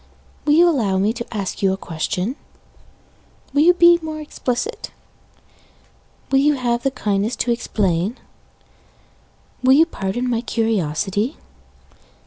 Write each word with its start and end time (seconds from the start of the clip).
Will 0.45 0.53
you 0.53 0.67
allow 0.67 0.97
me 0.97 1.13
to 1.13 1.31
ask 1.31 1.61
you 1.61 1.71
a 1.73 1.77
question? 1.77 2.35
Will 3.53 3.61
you 3.61 3.75
be 3.75 3.99
more 4.01 4.19
explicit? 4.19 4.89
Will 6.31 6.39
you 6.39 6.55
have 6.55 6.81
the 6.81 6.89
kindness 6.89 7.35
to 7.35 7.51
explain? 7.51 8.17
Will 9.61 9.73
you 9.73 9.85
pardon 9.85 10.27
my 10.27 10.41
curiosity? 10.41 11.37